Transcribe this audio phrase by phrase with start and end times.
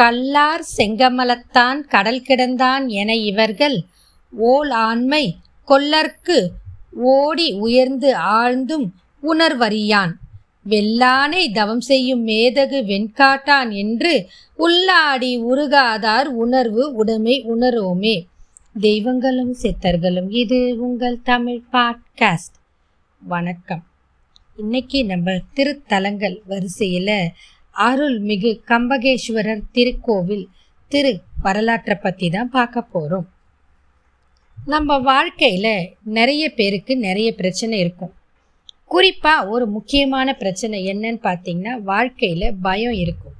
[0.00, 3.82] கல்லார் செங்கமலத்தான் கடல் கிடந்தான் என இவர்கள்
[4.40, 5.36] ஓல் ஆண்மை
[5.68, 6.48] கொல்லர்க்கு
[6.92, 8.86] ஓடி உயர்ந்து ஆழ்ந்தும்
[9.22, 10.12] உணர்வறியான்.
[10.68, 18.24] வெல்லானை தவம் செய்யும் மேதகு வெண்காட்டான் என்று உள்ளாடி உருகாதார் உணர்வு உடைமை உணரோமே.
[18.80, 22.56] தெய்வங்களும் சித்தர்களும் இது உங்கள் தமிழ் பாட்காஸ்ட்.
[23.18, 23.84] வணக்கம்.
[24.56, 27.30] இன்னைக்கு நம்ம திருத்தலங்கள் வரிசையில்
[27.88, 30.46] அருள்மிகு கம்பகேஸ்வரர் திருக்கோவில்
[30.88, 31.12] திரு
[31.42, 33.28] வரலாற்றை பற்றி தான் பார்க்க போகிறோம்
[34.66, 38.12] நம்ம வாழ்க்கையில் நிறைய பேருக்கு நிறைய பிரச்சனை இருக்கும்.
[38.86, 43.36] குறிப்பாக ஒரு முக்கியமான பிரச்சனை என்னன்னு பார்த்தீங்கன்னா வாழ்க்கையில் பயம் இருக்கும்.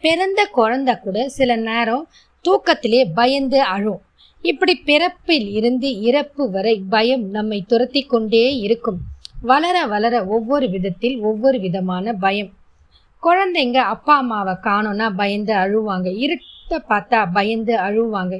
[0.00, 2.08] பிறந்த குழந்த கூட சில நேரம்
[2.44, 4.00] தூக்கத்திலே பயந்து அழும்.
[4.42, 9.00] இப்படி பிறப்பில் இருந்து இறப்பு வரை பயம் நம்மை துரத்தி கொண்டே இருக்கும்.
[9.40, 12.52] வளர வளர ஒவ்வொரு விதத்தில் ஒவ்வொரு விதமான பயம்.
[13.26, 16.08] குழந்தைங்க அப்பா அம்மாவை காணோன்னா பயந்து அழுவாங்க.
[16.24, 18.36] இருட்ட பார்த்தா பயந்து அழுவாங்க.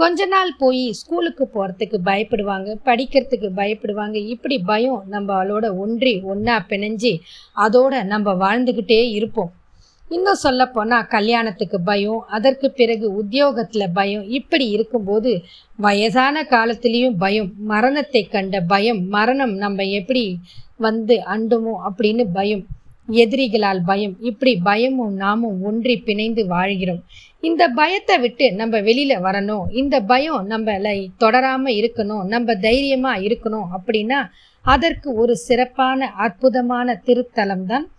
[0.00, 4.16] கொஞ்ச நாள் போய் ஸ்கூலுக்கு போகிறதுக்கு பயப்படுவாங்க படிக்கிறதுக்கு பயப்படுவாங்க.
[4.34, 7.12] இப்படி பயம் நம்மளோட ஒன்றி ஒன்றா பிணைஞ்சு
[7.64, 9.50] அதோட நம்ம வாழ்ந்துக்கிட்டே இருப்போம்.
[10.08, 14.24] இன்னும் சொல்லப்போனால் கல்யாணத்துக்கு பயம் அதற்கு பிறகு உத்தியோகத்தில் பயம்.
[14.38, 15.32] இப்படி இருக்கும்போது
[15.86, 20.24] வயசான காலத்துலேயும் பயம் மரணத்தை கண்ட பயம் மரணம் நம்ம எப்படி
[20.86, 22.64] வந்து அண்டுமோ அப்படின்னு பயம்.
[23.10, 24.16] எதிரிகளால் பயம்.
[24.20, 27.02] இப்படி பயமும் நாமும் ஒன்றி பிணைந்து வாழ்கிறோம்.
[27.40, 29.64] இந்த பயத்தை விட்டு நம்ம வெளியில வரணும்.
[29.72, 32.24] இந்த பயம் நம்மளை தொடராம இருக்கணும்.
[32.24, 34.20] நம்ம தைரியமா இருக்கணும் அப்படின்னா
[34.64, 37.90] அதற்கு ஒரு சிறப்பான அற்புதமான திருத்தலம் தான்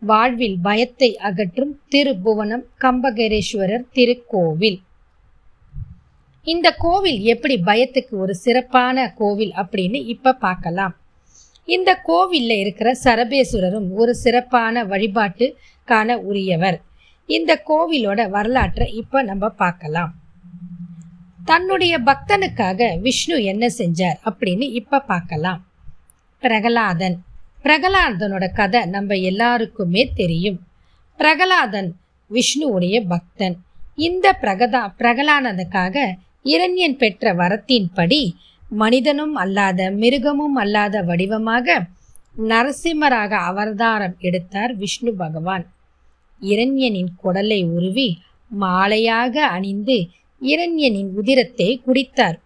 [0.00, 4.78] வாழ்வில் பயத்தை அகற்றும் திருபுவனம் கம்பகரேஸ்வரர் திருக்கோவில்.
[6.42, 10.94] இந்த கோவில் எப்படி பயத்துக்கு ஒரு சிறப்பான கோவில் அப்படின்னு இப்ப பார்க்கலாம்.
[11.76, 16.78] இந்த கோவில்ல இருக்கிற சரபேஸ்வரரும் ஒரு சிறப்பான வழிபாட்டுக்கான உரியவர்.
[17.28, 20.12] இந்த கோவிலோட வரலாற்றை இப்போ நம்ம பார்க்கலாம்.
[21.44, 25.60] தன்னுடைய பக்தனுக்காக விஷ்ணு என்ன செஞ்சார் அப்படின்னு இப்போ பார்க்கலாம்.
[26.42, 27.16] பிரகலாதன்.
[27.64, 30.58] பிரகலாதனோட கதை நம்ம எல்லாருக்குமே தெரியும்.
[31.20, 31.90] பிரகலாதன்
[32.30, 33.56] விஷ்ணுவுடைய பக்தன்.
[34.08, 35.96] இந்த பிரகதா பிரகலாதனுக்காக
[36.44, 38.22] இரண்யன் பெற்ற வரத்தின்படி
[38.70, 41.76] மனிதனும் அல்லாத மிருகமும் அல்லாத வடிவமாக
[42.48, 45.64] நரசிம்மராக அவதாரம் எடுத்தார் விஷ்ணு பகவான்.
[46.40, 48.08] இரண்யனின் குடலை உருவி
[48.50, 49.96] மாலையாக அணிந்து
[50.42, 52.38] இரண்யனின் உதிரத்தை குடித்தார்.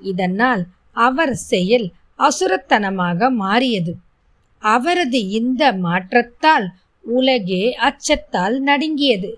[0.00, 1.86] இதனால் அவர் செயல்
[2.18, 3.92] அசுரத்தனமாக மாறியது.
[4.62, 6.66] அவரது இந்த மாற்றத்தால்
[7.04, 9.30] உலகே அச்சத்தால் நடுங்கியது.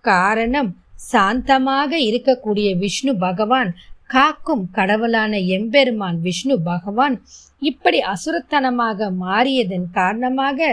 [0.00, 0.70] காரணம்
[1.12, 3.70] சாந்தமாக இருக்கக்கூடிய விஷ்ணு பகவான்
[4.14, 7.16] காக்கும் கடவுளான எம்பெருமான் விஷ்ணு பகவான்
[7.62, 10.68] இப்படி அசுரத்தனமாக மாறியதன் காரணமாக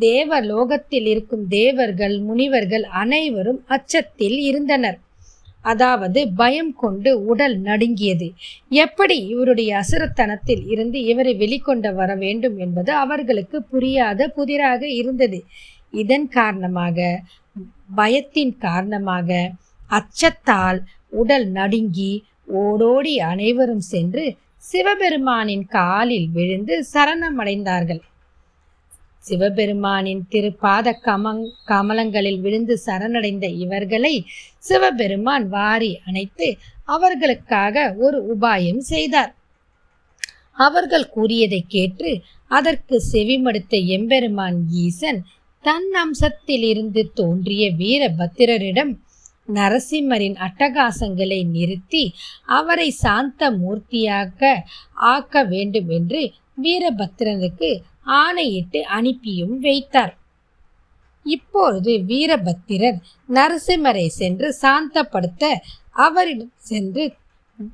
[0.00, 4.98] தேவ லோகத்தில் இருக்கும் தேவர்கள் முனிவர்கள் அனைவரும் அச்சத்தில் இருந்தனர்.
[5.64, 8.28] அதாவது பயம் கொண்டு உடல் நடுங்கியது.
[8.76, 15.40] எப்படி இவருடைய அசுரத்தனத்தில் இருந்து இவரை வெளிக்கொண்டு வர வேண்டும் என்பது அவர்களுக்கு புரியாத புதிராக இருந்தது.
[15.94, 16.98] இதன் காரணமாக
[17.96, 19.30] பயத்தின் காரணமாக
[19.90, 20.78] அச்சத்தால்
[21.12, 22.12] உடல் நடுங்கி
[22.48, 24.24] ஓடோடி அனைவரும் சென்று
[24.62, 28.02] சிவபெருமானின் காலில் விழுந்து சரணமடைந்தார்கள்.
[29.18, 34.14] சிவபெருமானின் திருப்பாத கமங் கமலங்களில் விழுந்து சரணடைந்த இவர்களை
[34.58, 36.48] சிவபெருமான் வாரி அணைத்து
[36.84, 39.32] அவர்களுக்காக ஒரு உபாயம் செய்தார்.
[40.52, 42.10] அவர்கள் கூறியதை கேட்டு
[42.50, 45.20] அதற்கு செவிமடுத்த எம்பெருமான் ஈசன்
[45.64, 48.92] தன் அம்சத்திலிருந்து தோன்றிய வீரபத்திரரிடம்
[49.48, 54.62] நரசிம்மரின் அட்டகாசங்களை நிறுத்தி அவரை சாந்த மூர்த்தியாக
[54.94, 56.32] ஆக்க வேண்டும் என்று
[56.62, 60.16] வீரபத்திரனுக்கு ஆணையிட்டு அனுப்பியும் வைத்தார்.
[61.26, 65.52] இப்பொழுது வீரபத்திரர் நரசிம்மரை சென்று சாந்தப்படுத்த
[65.92, 67.16] அவரிடம் சென்று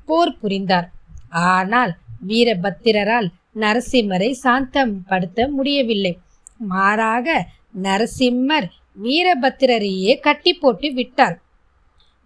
[0.05, 0.87] போர் புரிந்தார்.
[1.29, 3.29] ஆனால் வீரபத்திரரால்
[3.59, 6.19] நரசிம்மரை சாந்தப்படுத்த முடியவில்லை.
[6.57, 7.47] மாறாக
[7.83, 8.67] நரசிம்மர்
[9.03, 11.41] வீரபத்திரரையே கட்டி போட்டு விட்டார்.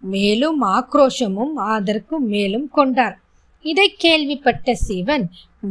[0.02, 3.16] மேலும் ஆக்ரோஷமும் அதற்கும் மேலும் கொண்டார்.
[3.64, 5.24] இதை கேள்விப்பட்ட சிவன்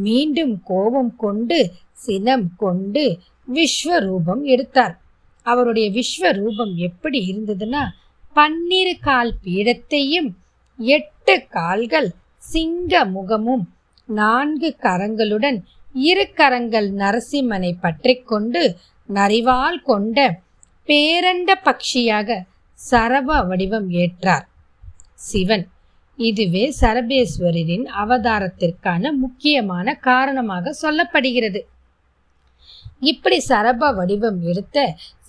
[0.06, 1.60] மீண்டும் கோபம் கொண்டு
[2.06, 3.04] சினம் கொண்டு
[3.48, 4.96] விஸ்வரூபம் எடுத்தார்.
[5.46, 7.84] அவருடைய விஸ்வரூபம் எப்படி இருந்ததுன்னா
[8.36, 10.30] பன்னிரு கால் பீடத்தையும்
[10.80, 12.10] எட்டு கால்கள்
[12.44, 13.64] சிங்க முகமும்
[14.10, 15.60] நான்கு கரங்களுடன்
[16.02, 18.64] இரு கரங்கள் நரசிம்மனை பற்றி கொண்டு
[19.10, 20.18] நரிவால் கொண்ட
[20.90, 22.30] பேரண்ட பக்ஷியாக
[22.80, 24.46] சரப வடிவம் ஏற்றார்.
[25.30, 25.66] சிவன்
[26.20, 31.62] இதுவே சரபேஸ்வரரின் அவதாரத்திற்கான முக்கியமான காரணமாக சொல்லப்படுகிறது.
[33.12, 34.78] இப்படி சரப வடிவம் எடுத்த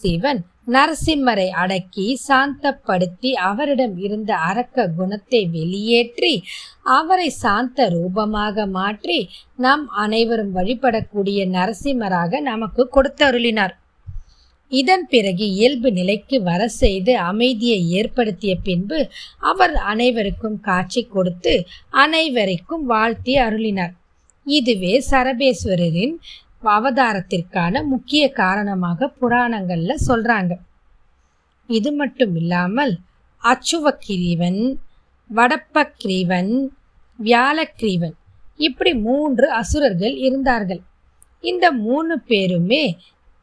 [0.02, 0.40] சிவன்
[0.74, 6.32] நரசிம்மரை அடக்கி சாந்தப்படுத்தி அவரிடம் இருந்த அரக்க குணத்தை வெளியேற்றி
[6.98, 9.18] அவரை சாந்த ரூபமாக மாற்றி
[9.64, 13.74] நாம் அனைவரும் வழிபடக்கூடிய நரசிம்மராக நமக்கு கொடுத்தருளினார்.
[14.72, 18.98] இதன் பிறகு இயல்பு நிலைக்கு வர செய்து அமைதியை ஏற்படுத்திய பின்பு
[19.50, 21.54] அவர் அனைவருக்கும் காட்சி கொடுத்து
[22.04, 23.94] அனைவருக்கும் வாழ்த்தி அருளினார்.
[24.46, 26.16] இதுவே சரபேஸ்வரரின்
[26.76, 30.52] அவதாரத்திற்கான முக்கிய காரணமாக புராணங்களில் சொல்றாங்க.
[31.68, 32.94] இது மட்டும் இல்லாமல்
[33.42, 34.60] அச்சுவக்கிரீவன்
[35.30, 36.52] வடப்பக்கிரீவன்
[37.18, 38.16] வியாழக்கிரீவன்
[38.56, 40.82] இப்படி மூன்று அசுரர்கள் இருந்தார்கள்.
[41.44, 42.84] இந்த மூணு பேருமே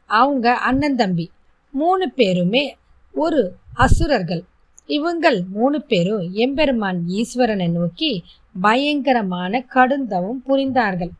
[0.06, 1.30] அவங்க அண்ணன் தம்பி.
[1.70, 2.76] மூணு பேருமே
[3.14, 4.44] ஒரு அசுரர்கள்.
[4.86, 8.22] இவங்கள் மூணு பேரும் எம்பெருமான் ஈஸ்வரனை நோக்கி
[8.60, 11.10] பயங்கரமான கடுந்தவும் புரிந்தார்கள்.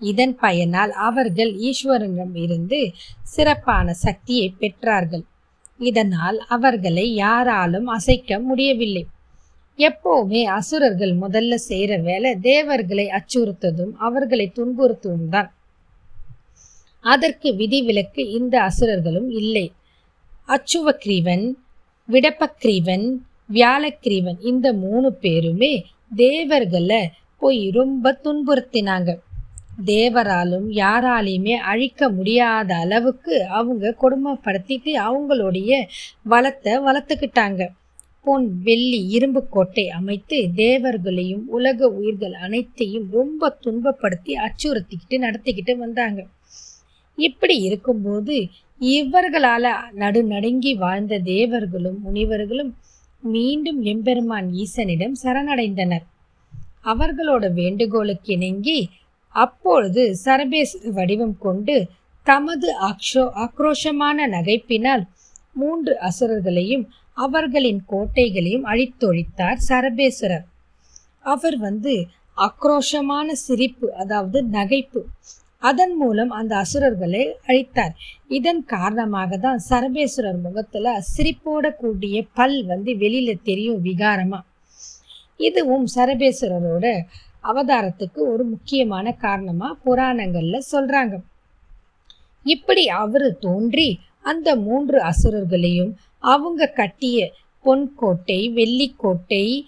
[0.00, 2.90] இதன் பயனால் அவர்கள் ஈஸ்வரனிடம் இருந்து
[3.22, 5.24] சிறப்பான சக்தியை பெற்றார்கள்.
[5.78, 9.06] இதனால் அவர்களை யாராலும் அசைக்க முடியவில்லை.
[9.78, 15.52] எப்போவுமே அசுரர்கள் முதல்ல செய்கிற வேலை தேவர்களை அச்சுறுத்ததும் அவர்களை துன்புறுத்துவதும் தான்.
[17.00, 19.72] அதற்கு விதிவிலக்கு இந்த அசுரர்களும் இல்லை.
[20.48, 21.44] அச்சுவக்ரீவன்
[22.08, 23.06] விடப்பக்ரீவன்
[23.52, 25.86] வியாழக்கிரீவன் இந்த மூணு பேருமே
[26.16, 29.10] தேவர்களை போய் ரொம்ப துன்புறுத்தினாங்க.
[29.84, 35.82] தேவராலும் யாராலையுமே அழிக்க முடியாத அளவுக்கு அவங்க கொடுமைப்படுத்திட்டு அவங்களுடைய
[36.22, 37.68] வளத்தை வளர்த்துக்கிட்டாங்க.
[38.22, 46.26] பொன் வெள்ளி இரும்பு கோட்டை அமைத்து தேவர்களையும் உலக உயிர்கள் அனைத்தையும் ரொம்ப துன்பப்படுத்தி அச்சுறுத்திக்கிட்டு நடத்திக்கிட்டு வந்தாங்க.
[47.26, 48.36] இப்படி இருக்கும்போது
[48.80, 49.70] இவர்களால்
[50.02, 52.70] நடுநடுங்கி வாழ்ந்த தேவர்களும் முனிவர்களும்
[53.22, 56.04] மீண்டும் எம்பெருமான் ஈசனிடம் சரணடைந்தனர்.
[56.84, 58.80] அவர்களோட வேண்டுகோளுக்கு இணங்கி
[59.34, 61.76] அப்பொழுது சரபேஸ்வர வடிவம் கொண்டு
[62.26, 65.04] தமது அக்ஷோ ஆக்ரோஷமான நகைப்பினால்
[65.54, 66.84] மூன்று அசுரர்களையும்
[67.18, 70.46] அவர்களின் கோட்டைகளையும் அழித்தொழித்தார் சரபேஸ்வரர்.
[71.32, 71.94] அவர் வந்து
[72.36, 75.00] ஆக்ரோஷமான சிரிப்பு அதாவது நகைப்பு
[75.62, 77.94] அதன் மூலம் அந்த அசுரர்களை அழித்தார்.
[78.28, 84.40] இதன் காரணமாக தான் சரபேஸ்வரர் முகத்துல சிரிப்போட கூடிய பல் வந்து வெளியில தெரியும் விகாரமா.
[85.36, 86.86] இதுவும் சரபேஸ்வரரோட
[87.42, 91.16] அவதாரத்துக்கு ஒரு முக்கியமான காரணமா புராணங்கள்ல சொல்றாங்க.
[92.44, 97.32] இப்படி அவரு தோன்றி அந்த மூன்று அசுரர்களையும் அவங்க கட்டிய
[97.62, 99.62] பொன் கோட்டை வெள்ளிக்கோட்டை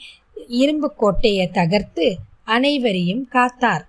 [0.46, 3.84] இரும்பு கோட்டையை தகர்த்து அனைவரையும் காத்தார்.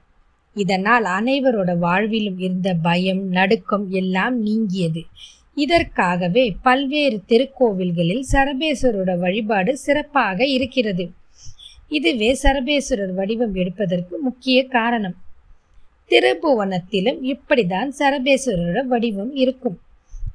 [0.53, 5.03] இதனால் அனைவரோட வாழ்விலும் இருந்த பயம் நடுக்கம் எல்லாம் நீங்கியது.
[5.55, 11.11] இதற்காகவே பல்வேறு திருக்கோவில்களில் சரபேஸ்வரோட வழிபாடு சிறப்பாக இருக்கிறது.
[11.89, 15.15] இதுவே சரபேஸ்வரர் வடிவம் எடுப்பதற்கு முக்கிய காரணம்.
[16.09, 19.79] திருபுவனத்திலும் இப்படிதான் சரபேஸ்வரரோட வடிவம் இருக்கும்.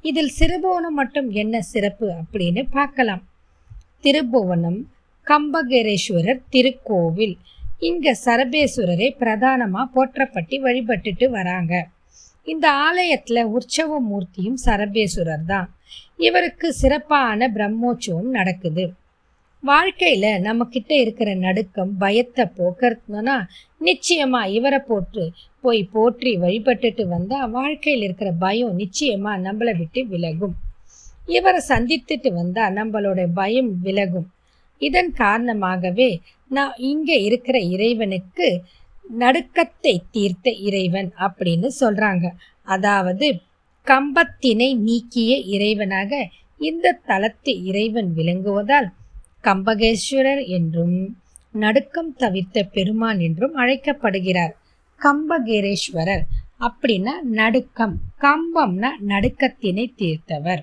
[0.01, 3.23] இதில் சிறுபுவனம் மட்டும் என்ன சிறப்பு அப்படின்னு பார்க்கலாம்.
[4.03, 4.81] திருபுவனம்
[5.27, 7.37] கம்பகரேஸ்வரர் திருக்கோவில்
[7.81, 11.89] இங்க சரபேஸ்வரரை பிரதானமா போற்றப்பட்டு வழிபட்டுட்டு வராங்க.
[12.45, 15.75] இந்த ஆலயத்துல உற்சவ மூர்த்தியும் சரபேஸ்வரர் தான்.
[16.17, 18.93] இவருக்கு சிறப்பான பிரம்மோற்சவம் நடக்குது.
[19.63, 23.37] வாழ்க்கையில நம்ம கிட்ட இருக்கிற நடுக்கம் பயத்தை போக்கணும்னா
[23.81, 30.55] நிச்சயமா இவரை போட்டு போய் போற்றி வழிபட்டுட்டு வந்தா வாழ்க்கையில் இருக்கிற பயம் நிச்சயமா நம்மளை விட்டு விலகும்.
[31.27, 34.31] இவரை சந்தித்துட்டு வந்தா நம்மளோட பயம் விலகும்.
[34.79, 38.49] இதன் காரணமாகவே நான் இங்கே இருக்கிற இறைவனுக்கு
[39.19, 42.27] நடுக்கத்தை தீர்த்த இறைவன் அப்படின்னு சொல்கிறாங்க
[42.67, 43.27] அதாவது
[43.87, 46.13] கம்பத்தினை நீக்கிய இறைவனாக
[46.61, 48.89] இந்த தலத்து இறைவன் விளங்குவதால்
[49.45, 50.99] கம்பகேஸ்வரர் என்றும்
[51.55, 54.55] நடுக்கம் தவிர்த்த பெருமான் என்றும் அழைக்கப்படுகிறார்.
[55.01, 56.25] கம்பகேரேஸ்வரர்
[56.61, 57.95] அப்படின்னா நடுக்கம்.
[58.21, 60.63] கம்பம்னா நடுக்கத்தினை தீர்த்தவர்.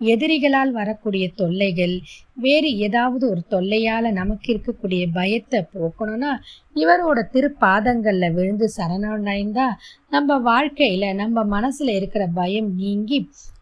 [0.00, 1.94] எதிரிகளால் வரக்கூடிய தொல்லைகள்
[2.34, 6.32] வேறு ஏதாவது ஒரு தொல்லையால நமக்கு இருக்கக்கூடிய பயத்தை போக்கணும்னா
[6.74, 9.66] இவரோட திருப்பாதங்களில் விழுந்து சரணடைந்தா
[10.10, 13.18] நம்ம வாழ்க்கையில நம்ம மனசுல இருக்கிற பயம் நீங்கி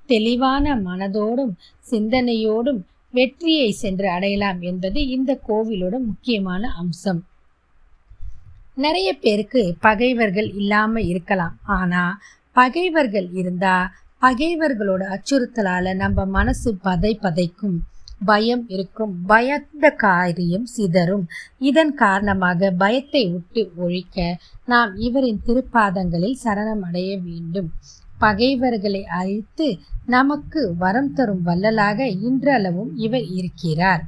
[0.07, 1.55] தெளிவான மனதோடும்
[1.91, 2.81] சிந்தனையோடும்
[3.15, 7.21] வெற்றியை சென்று அடையலாம் என்பது இந்த கோவிலோட முக்கியமான அம்சம்.
[8.75, 11.59] நிறைய பேருக்கு பகைவர்கள் இல்லாம இருக்கலாம்.
[11.79, 12.03] ஆனா
[12.53, 13.77] பகைவர்கள் இருந்தா
[14.23, 17.77] பகைவர்களோட அச்சுறுத்தலால நம்ம மனசு பதை பதைக்கும்
[18.27, 21.25] பயம் இருக்கும் பயந்த காரியம் சிதறும்.
[21.69, 27.71] இதன் காரணமாக பயத்தை விட்டு ஒழிக்க நாம் இவரின் திருப்பாதங்களில் சரணம் அடைய வேண்டும்.
[28.19, 29.67] பகைவர்களை அழித்து
[30.07, 34.03] நமக்கு வரம் தரும் வள்ளலாக இன்றளவும் இவர் இருக்கிறார்.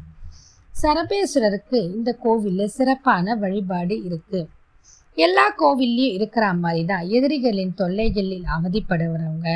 [0.82, 4.42] சரபேஸ்வரருக்கு இந்த கோவிலில் சிறப்பான வழிபாடு இருக்குது
[5.16, 9.48] எல்லா கோவில்லையும் இருக்கிற மாதிரி தான் எதிரிகளின் தொல்லைகளில் அவதிப்படுறவங்க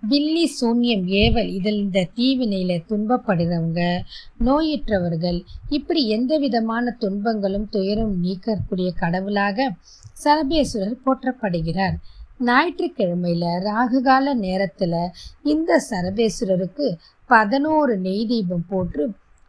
[0.00, 3.82] வில்லி சூன்யம் ஏவல் இதில் இந்த தீவினையில் துன்பப்படுறவங்க
[4.44, 9.68] நோயுற்றவர்கள் இப்படி எந்த விதமான துன்பங்களும் துயரும் நீக்கக்கூடிய கடவுளாக
[10.24, 11.96] சரபேஸ்வரர் போற்றப்படுகிறார்.
[12.40, 14.98] ஞாயிற்றுக்கிழமையில ராகுகால நேரத்தில்
[15.42, 16.86] இந்த சரபேஸ்வரருக்கு
[17.30, 19.02] பதினோரு நெய் தீபம் போட்டு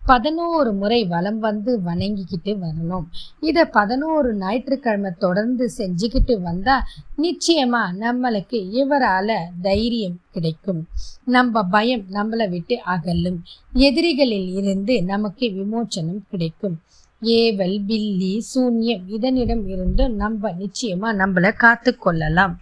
[0.05, 3.05] பதினோரு முறை வலம் வந்து வணங்கிக்கிட்டு வரணும்.
[3.39, 6.81] இதை பதினோரு ஞாயிற்றுக்கிழமை தொடர்ந்து செஞ்சுக்கிட்டு வந்தால்
[7.15, 10.87] நிச்சயமாக நம்மளுக்கு இவரால் தைரியம் கிடைக்கும்.
[11.25, 13.39] நம்ம பயம் நம்மளை விட்டு அகலும்.
[13.73, 16.79] எதிரிகளில் இருந்து நமக்கு விமோச்சனம் கிடைக்கும்.
[17.21, 22.59] ஏவல் பில்லி சூன்யம் இதனிடம் இருந்து நம்ம நிச்சயமாக நம்மளை காத்து கொள்ளலாம்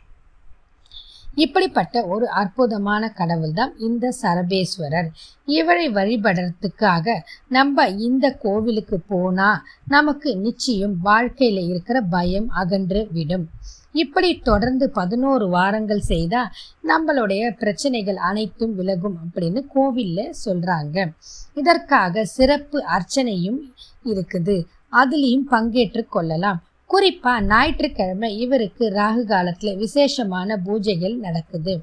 [1.36, 5.08] இப்படிப்பட்ட ஒரு அற்புதமான கடவுள் தான் இந்த சரபேஸ்வரர்.
[5.46, 13.50] இவரை வழிபடுறதுக்காக நம்ம இந்த கோவிலுக்கு போனா நமக்கு நிச்சயம் வாழ்க்கையில இருக்கிற பயம் அகன்று விடும்.
[13.92, 16.52] இப்படி தொடர்ந்து பதினோரு வாரங்கள் செய்தா
[16.88, 21.14] நம்மளுடைய பிரச்சனைகள் அனைத்தும் விலகும் அப்படின்னு கோவில்ல சொல்றாங்க.
[21.56, 23.60] இதற்காக சிறப்பு அர்ச்சனையும்
[24.04, 24.64] இருக்குது.
[24.92, 26.64] அதுலேயும் பங்கேற்று கொள்ளலாம்.
[26.92, 31.82] குறிப்பா ஞாயிற்றுக்கிழமை இவருக்கு ராகு காலத்துல விசேஷமான பூஜைகள் நடக்குது.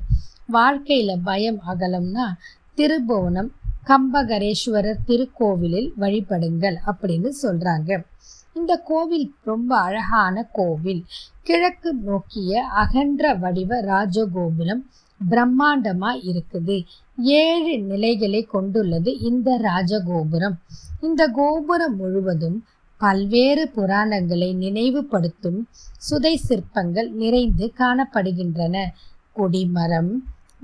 [0.52, 2.26] வாழ்க்கையில பயம் அகலம்னா
[2.76, 3.48] திருபுவனம்
[3.86, 8.02] கம்பகரேஸ்வரர் திருக்கோவிலில் வழிபடுங்கள் அப்படின்னு சொல்றாங்க.
[8.54, 11.04] இந்த கோவில் ரொம்ப அழகான கோவில்.
[11.42, 14.82] கிழக்கு நோக்கிய அகன்ற வடிவ ராஜகோபுரம்
[15.30, 16.84] பிரம்மாண்டமா இருக்குது.
[17.16, 20.56] ஏழு நிலைகளை கொண்டுள்ளது இந்த ராஜகோபுரம்.
[21.00, 22.64] இந்த கோபுரம் முழுவதும்
[22.98, 25.60] பல்வேறு புராணங்களை நினைவுபடுத்தும்
[25.98, 28.76] சுதை சிற்பங்கள் நிறைந்து காணப்படுகின்றன.
[29.32, 30.12] கொடிமரம்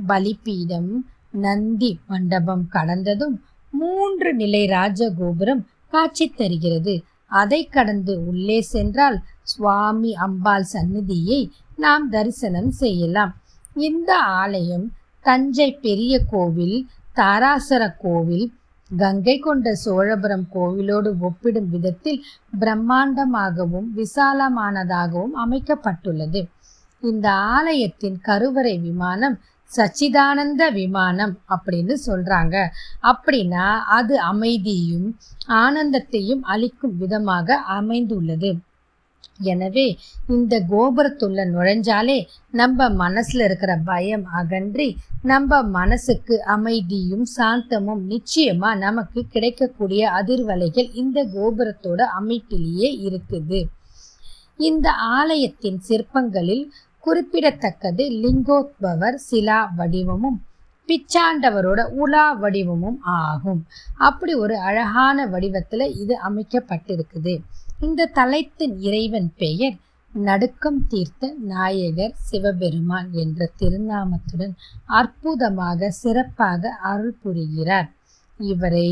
[0.07, 0.91] பலிபீடம்
[1.31, 3.37] நந்தி மண்டபம் கடந்ததும்
[3.71, 6.95] மூன்று நிலை ராஜகோபுரம் காட்சி தருகிறது.
[7.26, 11.41] அதை கடந்து உள்ளே சென்றால் சுவாமி அம்பாள் சந்நிதியை
[11.76, 13.33] நாம் தரிசனம் செய்யலாம்.
[13.75, 14.87] இந்த ஆலயம்
[15.23, 18.47] தஞ்சை பெரிய கோவில் தாராசர கோவில்
[18.96, 22.24] கங்கை கொண்ட சோழபுரம் கோவிலோடு ஒப்பிடும் விதத்தில்
[22.60, 26.42] பிரம்மாண்டமாகவும் விசாலமானதாகவும் அமைக்கப்பட்டுள்ளது.
[27.00, 32.66] இந்த ஆலயத்தின் கருவறை விமானம் சச்சிதானந்த விமானம் அப்படின்னு சொல்றாங்க.
[33.02, 35.16] அப்படின்னா அது அமைதியும்
[35.48, 38.58] ஆனந்தத்தையும் அளிக்கும் விதமாக அமைந்துள்ளது.
[39.41, 39.99] எனவே
[40.29, 50.11] இந்த கோபுரத்துள்ள நுழைஞ்சாலே நம்ம மனசுல இருக்கிற பயம் அகன்றி நம்ம மனசுக்கு அமைதியும் சாந்தமும் நிச்சயமா நமக்கு கிடைக்கக்கூடிய
[50.11, 53.61] அதிர்வலைகள் இந்த கோபுரத்தோட அமைப்பிலேயே இருக்குது.
[54.57, 60.43] இந்த ஆலயத்தின் சிற்பங்களில் குறிப்பிடத்தக்கது லிங்கோத்பவர் சிலா வடிவமும்
[60.88, 63.67] பிச்சாண்டவரோட உலா வடிவமும் ஆகும்.
[63.95, 67.35] அப்படி ஒரு அழகான வடிவத்துல இது அமைக்கப்பட்டிருக்குது.
[67.85, 69.76] இந்த தலத்தின் இறைவன் பெயர்
[70.12, 74.55] நடுக்கம் தீர்த்த நாயகர் சிவபெருமான் என்ற திருநாமத்துடன்
[74.99, 77.88] அற்புதமாக சிறப்பாக அருள் புரிகிறார்.
[78.50, 78.91] இவரை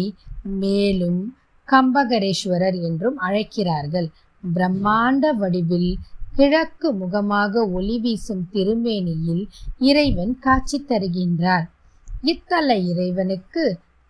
[0.63, 1.21] மேலும்
[1.69, 4.09] கம்பகரேஸ்வரர் என்றும் அழைக்கிறார்கள்.
[4.43, 5.91] பிரம்மாண்ட வடிவில்
[6.37, 9.45] கிழக்கு முகமாக ஒளி வீசும் திருமேனியில்
[9.89, 11.67] இறைவன் காட்சி தருகின்றார்.
[12.25, 13.65] இத்தல இறைவனுக்கு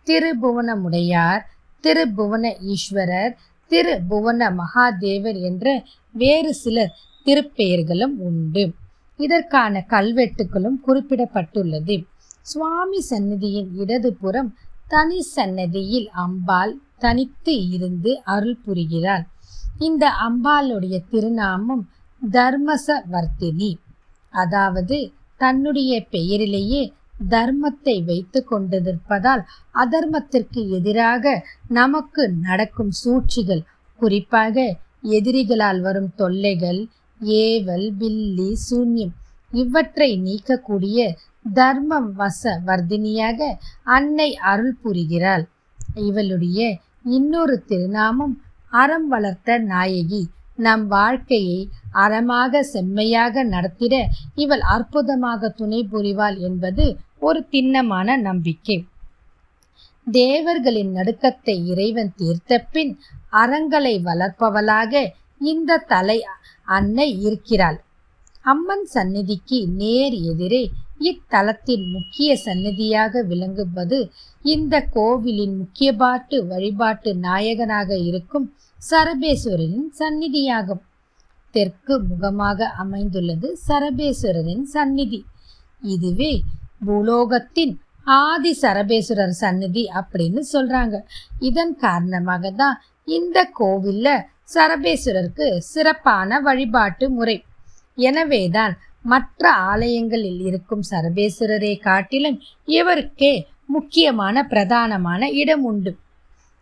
[0.07, 1.43] திருபுவனமுடையார்
[1.83, 3.33] திருபுவன ஈஸ்வரர்
[3.67, 6.77] திரு புவன மகாதேவர் என்ற வேறு சில
[7.25, 8.73] திருப்பெயர்களும் உண்டு.
[9.19, 12.03] இதற்கான கல்வெட்டுகளும் குறிப்பிடப்பட்டுள்ளது.
[12.41, 14.55] சுவாமி சன்னதியின் இடதுபுறம்
[14.87, 19.25] தனி சன்னதியில் அம்பாள் தனித்து இருந்து அருள் புரிகிறார்
[19.79, 21.89] இந்த அம்பாளுடைய திருநாமம்
[22.21, 23.71] தர்மசவர்த்தினி.
[24.31, 26.93] அதாவது தன்னுடைய பெயரிலேயே
[27.29, 33.63] தர்மத்தை வைத்து கொண்டிருப்பதால் அதர்மத்திற்கு எதிராக நமக்கு நடக்கும் சூழ்ச்சிகள்
[33.99, 34.77] குறிப்பாக
[35.09, 36.81] எதிரிகளால் வரும் தொல்லைகள்
[37.19, 39.13] ஏவல் பில்லி சூன்யம்
[39.51, 40.99] இவற்றை நீக்கக்கூடிய
[41.53, 43.39] தர்மம் வச வர்தினியாக
[43.83, 45.43] அன்னை அருள் புரிகிறாள்.
[45.95, 46.59] இவளுடைய
[47.03, 48.35] இன்னொரு திருநாமம்
[48.69, 50.23] அறம் வளர்த்த நாயகி
[50.57, 51.59] நம் வாழ்க்கையை
[51.91, 53.95] அறமாக செம்மையாக நடத்திட
[54.35, 56.85] இவள் அற்புதமாக துணை புரிவாள் என்பது
[57.19, 58.77] ஒரு திண்ணமான நம்பிக்கை.
[60.11, 62.93] தேவர்களின் நடுக்கத்தை இறைவன் தீர்த்த பின்
[63.29, 64.93] அறங்களை வளர்ப்பவளாக
[65.43, 66.17] இந்த தலை
[66.67, 67.79] அன்னை இருக்கிறாள்.
[68.45, 70.63] அம்மன் சந்நிதிக்கு நேர் எதிரே
[70.99, 73.99] இத்தலத்தின் முக்கிய சந்நிதியாக விளங்குவது
[74.45, 78.47] இந்த கோவிலின் முக்கிய பாட்டு வழிபாட்டு நாயகனாக இருக்கும்
[78.89, 80.81] சரபேஸ்வரரின் சந்நிதியாகும்.
[81.51, 85.25] தெற்கு முகமாக அமைந்துள்ளது சரபேஸ்வரரின் சந்நிதி.
[85.81, 86.41] இதுவே
[86.85, 91.01] பூலோகத்தின் ஆதி சரபேஸ்வரர் சந்நிதி அப்படின்னு சொல்றாங்க.
[91.39, 97.43] இதன் காரணமாக தான் இந்த கோவில்ல சரபேஸ்வரருக்கு சிறப்பான வழிபாட்டு முறை.
[97.95, 105.97] எனவேதான் மற்ற ஆலயங்களில் இருக்கும் சரபேஸ்வரரை காட்டிலும் இவருக்கே முக்கியமான பிரதானமான இடம் உண்டு.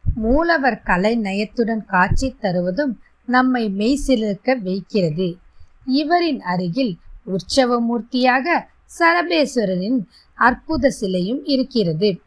[0.03, 5.37] மூலவர் கலை நயத்துடன் காட்சி தருவதும் நம்மை மெய்சிலிருக்க வைக்கிறது.
[5.85, 8.65] இவரின் அருகில் உற்சவமூர்த்தியாக
[8.99, 9.99] சரபேஸ்வரரின்
[10.33, 12.21] அற்புத சிலையும் இருக்கிறது.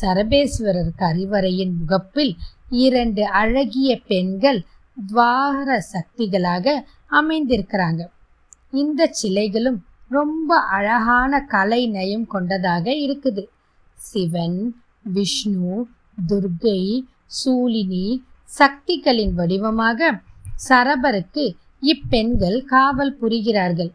[0.00, 2.36] சரபேஸ்வரர் கரிவரையின் முகப்பில்
[2.68, 4.66] இரண்டு அழகிய பெண்கள்
[5.06, 8.02] துவார சக்திகளாக அமைந்திருக்கிறாங்க.
[8.70, 13.44] இந்த சிலைகளும் ரொம்ப அழகான கலை நயம் கொண்டதாக இருக்குது.
[13.94, 15.86] சிவன் விஷ்ணு
[16.28, 16.80] துர்கை
[17.44, 18.06] சூலினி
[18.44, 20.20] சக்திகளின் வடிவமாக
[20.68, 23.92] சரபருக்கு இப்பெண்கள் காவல் புரிகிறார்கள்.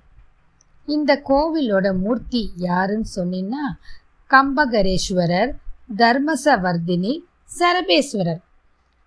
[0.86, 3.66] இந்த கோவிலோட மூர்த்தி யாருன்னு சொன்னீங்கன்னா
[4.30, 5.52] கம்பகரேஸ்வரர்
[5.96, 7.14] தர்மசவர்தினி
[7.60, 8.42] சரபேஸ்வரர்.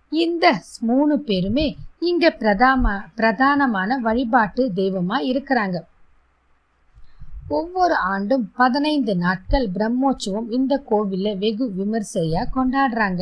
[0.09, 5.77] இந்த மூணு பேருமே இங்க பிரதாம பிரதானமான வழிபாட்டு தெய்வமா இருக்கிறாங்க.
[7.49, 13.21] ஒவ்வொரு ஆண்டும் பதினைந்து நாட்கள் பிரம்மோற்சவம் இந்த கோவிலில் வெகு விமர்சையாக கொண்டாடுறாங்க.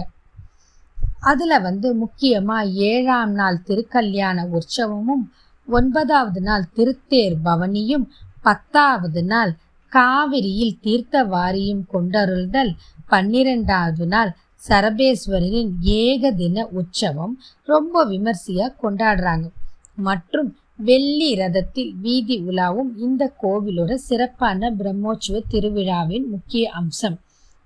[1.19, 5.31] அதில் வந்து முக்கியமாக ஏழாம் நாள் திருக்கல்யாண உற்சவமும்
[5.65, 8.09] ஒன்பதாவது நாள் திருத்தேர் பவனியும்
[8.41, 9.55] பத்தாவது நாள்
[9.87, 12.75] காவிரியில் தீர்த்த வாரியும் கொண்டருள்தல்
[13.07, 14.35] பன்னிரெண்டாவது நாள்
[14.69, 19.47] சரபேஸ்வரரின் ஏக தின உற்சவம் ரொம்ப விமர்சையாக கொண்டாடுறாங்க.
[19.95, 20.57] மற்றும்
[20.87, 27.17] வெள்ளி ரதத்தில் வீதி உலாவும் இந்த கோவிலோட சிறப்பான பிரம்மோற்சவ திருவிழாவின் முக்கிய அம்சம்.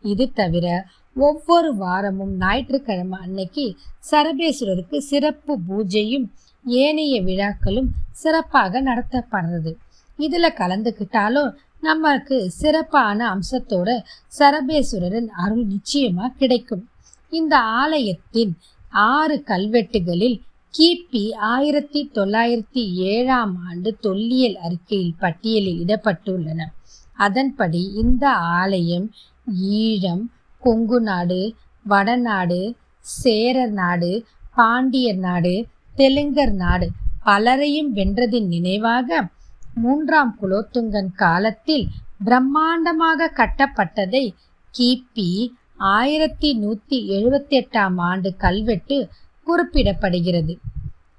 [0.03, 0.65] இது தவிர
[1.15, 3.65] ஒவ்வொரு வாரமும் ஞாயிற்றுக்கிழமை அன்னைக்கு
[4.11, 6.25] சரபேஸ்வரருக்கு சிறப்பு பூஜையும்
[6.65, 9.73] ஏனைய விழாக்களும் சிறப்பாக நடத்தப்படுறது.
[10.19, 11.49] இதில் கலந்துக்கிட்டாலும்
[11.81, 13.89] நமக்கு சிறப்பான அம்சத்தோட
[14.39, 16.83] சரபேஸ்வரரின் அருள் நிச்சயமாக கிடைக்கும்.
[17.29, 18.53] இந்த ஆலயத்தின்
[18.89, 20.37] ஆறு கல்வெட்டுகளில்
[20.75, 26.59] கிபி ஆயிரத்தி தொள்ளாயிரத்தி ஏழாம் ஆண்டு தொல்லியல் அறிக்கையில் பட்டியலில் இடப்பட்டுள்ளன.
[27.17, 28.25] அதன்படி இந்த
[28.57, 29.05] ஆலயம்
[29.77, 30.23] ஈழம்
[30.63, 31.39] கொங்கு நாடு
[31.85, 32.59] வடநாடு
[33.05, 34.11] சேரர் நாடு
[34.55, 35.55] பாண்டியர் நாடு
[35.95, 36.87] தெலுங்கர் நாடு
[37.23, 39.29] பலரையும் வென்றதின் நினைவாக
[39.75, 41.87] மூன்றாம் குலோத்துங்கன் காலத்தில்
[42.25, 44.25] பிரம்மாண்டமாக கட்டப்பட்டதை
[44.73, 45.31] கிபி
[45.95, 48.97] ஆயிரத்தி நூற்றி எழுபத்தி எட்டாம் ஆண்டு கல்வெட்டு
[49.47, 50.53] குறிப்பிடப்படுகிறது.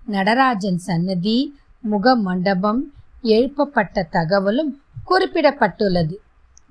[0.07, 1.39] நடராஜன் சன்னதி
[1.83, 2.81] முக மண்டபம்
[3.23, 4.73] எழுப்பப்பட்ட தகவலும்
[5.09, 6.15] குறிப்பிடப்பட்டுள்ளது.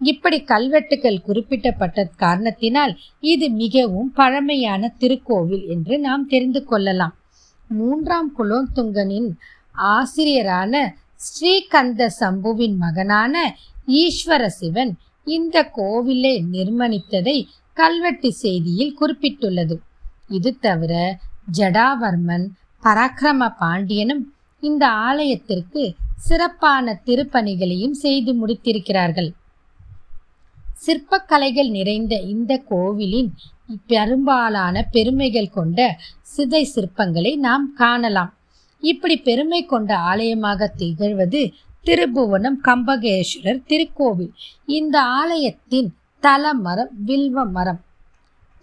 [0.01, 7.15] இப்படி கல்வெட்டுகள் குறிப்பிடப்பட்ட காரணத்தினால் இது மிகவும் பழமையான திருக்கோவில் என்று நாம் தெரிந்து கொள்ளலாம்.
[7.69, 9.29] மூன்றாம் குலோத்துங்கனின்
[9.93, 10.73] ஆசிரியரான
[11.25, 13.35] ஸ்ரீகந்த சம்புவின் மகனான
[13.87, 14.93] ஈஸ்வர சிவன்
[15.27, 17.37] இந்த கோவிலை நிர்மணித்ததை
[17.73, 19.75] கல்வெட்டு செய்தியில் குறிப்பிட்டுள்ளது.
[20.29, 20.93] இது தவிர
[21.57, 22.45] ஜடாவர்மன்
[22.85, 29.29] பராக்கிரம பாண்டியனும் இந்த ஆலயத்திற்கு சிறப்பான திருப்பணிகளையும் செய்து முடித்திருக்கிறார்கள்.
[30.85, 33.33] சிற்பக்கலைகள் நிறைந்த இந்த கோவிலின்
[33.87, 35.97] பெரும்பாலான பெருமைகள் கொண்ட
[36.37, 38.31] சிதை சிற்பங்களை நாம் காணலாம்.
[38.79, 41.41] இப்படி பெருமை கொண்ட ஆலயமாக திகழ்வது
[41.83, 44.33] திருபுவனம் கம்பகேஸ்வரர் திருக்கோவில்.
[44.65, 47.81] இந்த ஆலயத்தின் தல மரம் வில்வ மரம்.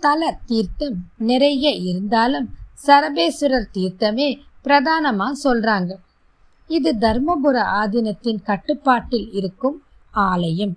[0.01, 2.49] தல தீர்த்தம் நிறைய இருந்தாலும்
[2.87, 4.29] சரபேஸ்வரர் தீர்த்தமே
[4.67, 5.93] பிரதானமாக சொல்கிறாங்க
[6.71, 9.77] இது தர்மபுர ஆதீனத்தின் கட்டுப்பாட்டில் இருக்கும்
[10.29, 10.75] ஆலயம்.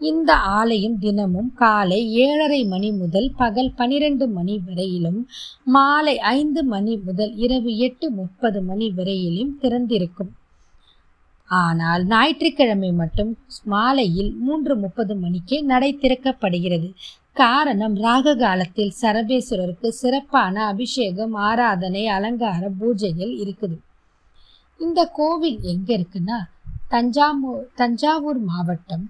[0.00, 5.20] இந்த ஆலயம் தினமும் காலை ஏழரை மணி முதல் பகல் பனிரெண்டு மணி வரையிலும்
[5.76, 10.32] மாலை ஐந்து மணி முதல் இரவு எட்டு முப்பது மணி வரையிலும் திறந்திருக்கும்.
[11.50, 13.32] ஆனால் ஞாயிற்றுக்கிழமை மட்டும்
[13.74, 16.88] மாலையில் மூன்று முப்பது மணிக்கே நடை திறக்கப்படுகிறது.
[17.36, 23.76] காரணம் ராக காலத்தில் சரபேஸ்வரருக்கு சிறப்பான அபிஷேகம் ஆராதனை அலங்கார பூஜைகள் இருக்குது.
[24.80, 26.38] இந்த கோவில் எங்க இருக்குன்னா
[26.88, 29.04] தஞ்சாவூர் தஞ்சாவூர் மாவட்டம்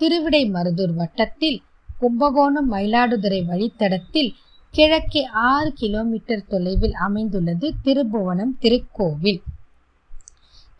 [0.00, 1.58] திருவிடைமருதூர் வட்டத்தில்
[2.00, 4.30] கும்பகோணம் மயிலாடுதுறை வழித்தடத்தில்
[4.74, 9.42] கிழக்கே ஆறு கிலோமீட்டர் தொலைவில் அமைந்துள்ளது திருபுவனம் திருக்கோவில்.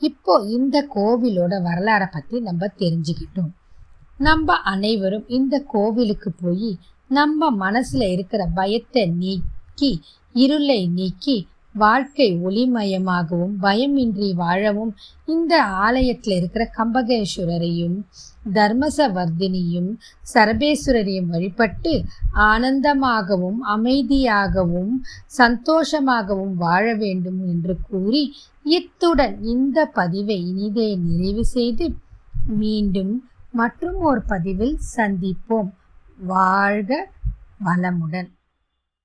[0.03, 3.53] இப்போ இந்த கோவிலோட வரலாறை பத்தி நம்ம தெரிஞ்சுக்கிட்டோம்.
[4.19, 6.71] நம்ம அனைவரும் இந்த கோவிலுக்கு போய்
[7.11, 9.91] நம்ம மனசுல இருக்கிற பயத்தை நீக்கி
[10.35, 11.37] இருளை நீக்கி
[11.75, 14.93] வாழ்க்கை ஒளிமயமாகவும் பயமின்றி வாழவும்
[15.25, 17.97] இந்த ஆலயத்தில் இருக்கிற கம்பகேஸ்வரரையும்
[18.57, 19.91] தர்மசவர்தினியும்
[20.33, 21.93] சரபேஸ்வரரையும் வழிபட்டு
[22.47, 24.95] ஆனந்தமாகவும் அமைதியாகவும்
[25.39, 28.25] சந்தோஷமாகவும் வாழ வேண்டும் என்று கூறி
[28.71, 31.89] இத்துடன் இந்த பதிவை இனிதே நிறைவு செய்து
[32.57, 33.15] மீண்டும்
[33.57, 35.71] மற்றும் ஒரு பதிவில் சந்திப்போம்.
[36.17, 37.09] வாழ்க
[37.65, 38.36] வளமுடன்.